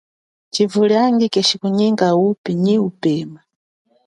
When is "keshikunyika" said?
1.33-2.07